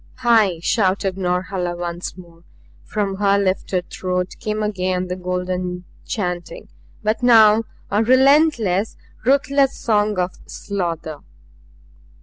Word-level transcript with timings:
"HAI!" 0.15 0.59
shouted 0.63 1.15
Norhala 1.15 1.75
once 1.77 2.17
more. 2.17 2.43
From 2.85 3.17
her 3.17 3.37
lifted 3.37 3.91
throat 3.91 4.29
came 4.39 4.63
again 4.63 5.09
the 5.09 5.15
golden 5.15 5.85
chanting 6.07 6.69
but 7.03 7.21
now 7.21 7.65
a 7.91 8.03
relentless, 8.03 8.97
ruthless 9.23 9.77
song 9.77 10.17
of 10.17 10.31
slaughter. 10.47 11.19